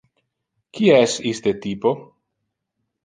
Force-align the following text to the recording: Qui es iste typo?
Qui 0.77 0.89
es 0.93 1.17
iste 1.33 1.53
typo? 1.67 1.93